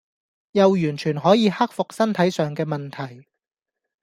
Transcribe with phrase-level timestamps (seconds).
[0.53, 3.27] 又完全可以克服身體上嘅問題